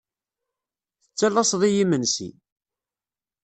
Tettalaseḍ-iyi 1.03 1.79
imensi. 1.85 2.29